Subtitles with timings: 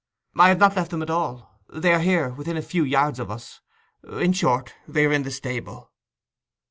[0.35, 1.61] 'I have not left them at all.
[1.71, 3.59] They are here—within a few yards of us.
[4.03, 5.91] In short, they are in the stable.